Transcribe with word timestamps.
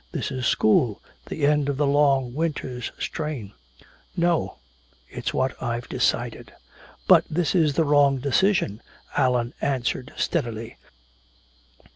This 0.11 0.31
is 0.31 0.47
school, 0.47 0.99
the 1.27 1.45
end 1.45 1.69
of 1.69 1.77
the 1.77 1.85
long 1.85 2.33
winter's 2.33 2.91
strain." 2.97 3.53
"No, 4.17 4.57
it's 5.11 5.31
what 5.31 5.53
I've 5.61 5.87
decided!" 5.89 6.51
"But 7.07 7.23
this 7.29 7.53
is 7.53 7.73
the 7.75 7.85
wrong 7.85 8.17
decision," 8.17 8.81
Allan 9.15 9.53
answered 9.61 10.11
steadily. 10.17 10.79